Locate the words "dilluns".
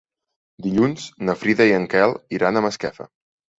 0.67-1.03